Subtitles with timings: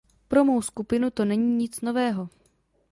[0.27, 2.29] Pro mou skupinu to není nic nového.